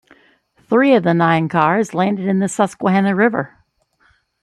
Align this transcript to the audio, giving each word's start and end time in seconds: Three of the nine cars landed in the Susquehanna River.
Three 0.67 0.95
of 0.95 1.03
the 1.03 1.13
nine 1.13 1.47
cars 1.47 1.93
landed 1.93 2.25
in 2.25 2.39
the 2.39 2.47
Susquehanna 2.49 3.13
River. 3.15 3.59